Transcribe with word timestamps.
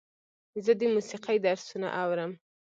زه 0.65 0.71
د 0.79 0.81
موسیقۍ 0.95 1.37
درسونه 1.47 1.87
اورم. 2.01 2.31